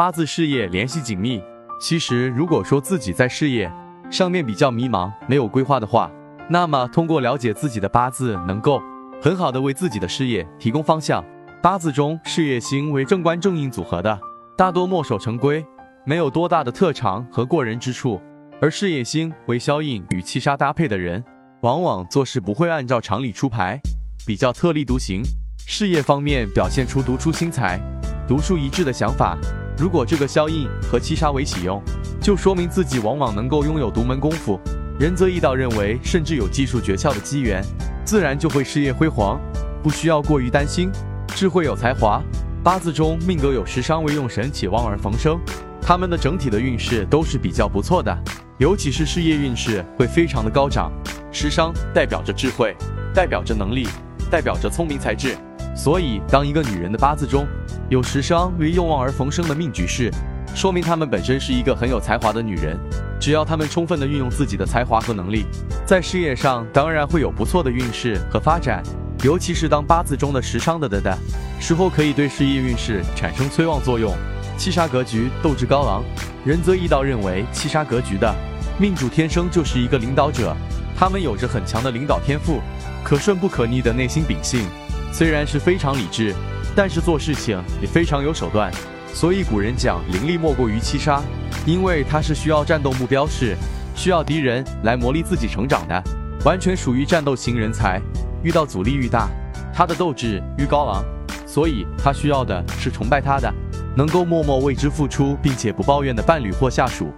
[0.00, 1.42] 八字事业联系紧密。
[1.78, 3.70] 其实，如果说自己在事业
[4.10, 6.10] 上面比较迷茫、没有规划的话，
[6.48, 8.80] 那么通过了解自己的八字，能够
[9.20, 11.22] 很好的为自己的事业提供方向。
[11.62, 14.18] 八字中事业星为正官正印组合的，
[14.56, 15.62] 大多墨守成规，
[16.06, 18.18] 没有多大的特长和过人之处；
[18.58, 21.22] 而事业星为消印与七杀搭配的人，
[21.60, 23.78] 往往做事不会按照常理出牌，
[24.26, 25.20] 比较特立独行，
[25.66, 27.78] 事业方面表现出独出心裁、
[28.26, 29.36] 独树一帜的想法。
[29.80, 31.82] 如果这个消印和七杀为喜用，
[32.20, 34.60] 就说明自己往往能够拥有独门功夫。
[34.98, 37.64] 仁则易道认为，甚至有技术诀窍的机缘，
[38.04, 39.40] 自然就会事业辉煌，
[39.82, 40.90] 不需要过于担心。
[41.28, 42.22] 智慧有才华，
[42.62, 45.40] 八字中命格有食伤为用神，且旺而逢生，
[45.80, 48.14] 他们的整体的运势都是比较不错的，
[48.58, 50.92] 尤其是事业运势会非常的高涨。
[51.32, 52.76] 食伤代表着智慧，
[53.14, 53.88] 代表着能力，
[54.30, 55.34] 代表着聪明才智。
[55.74, 57.46] 所以，当一个女人的八字中
[57.88, 60.10] 有食伤为用旺而逢生的命局势，
[60.54, 62.78] 说明她们本身是一个很有才华的女人。
[63.20, 65.46] 只要她们充分的运用自己的才华和能力，
[65.86, 68.82] 在事业上当然会有不错的运势和发展。
[69.22, 71.16] 尤其是当八字中的食伤的的的
[71.60, 74.14] 时候，可以对事业运势产生催旺作用。
[74.56, 76.02] 七杀格局斗志高昂，
[76.44, 78.34] 仁则易道认为七杀格局的
[78.78, 80.54] 命主天生就是一个领导者，
[80.96, 82.60] 他们有着很强的领导天赋，
[83.04, 84.66] 可顺不可逆的内心秉性。
[85.12, 86.34] 虽然是非常理智，
[86.74, 88.72] 但是做事情也非常有手段，
[89.12, 91.20] 所以古人讲灵力莫过于七杀，
[91.66, 93.56] 因为它是需要战斗目标是
[93.94, 96.02] 需要敌人来磨砺自己成长的，
[96.44, 98.00] 完全属于战斗型人才。
[98.42, 99.28] 遇到阻力愈大，
[99.74, 101.04] 他的斗志愈高昂，
[101.46, 103.52] 所以他需要的是崇拜他的，
[103.94, 107.12] 能够默默为之付出并且不抱怨的伴侣或下属。